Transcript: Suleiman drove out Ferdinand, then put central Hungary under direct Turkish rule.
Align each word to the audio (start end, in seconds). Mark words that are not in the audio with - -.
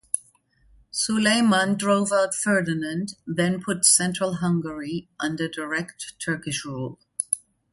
Suleiman 0.89 1.75
drove 1.77 2.11
out 2.11 2.33
Ferdinand, 2.33 3.13
then 3.27 3.61
put 3.61 3.85
central 3.85 4.37
Hungary 4.37 5.07
under 5.19 5.47
direct 5.47 6.13
Turkish 6.19 6.65
rule. 6.65 6.97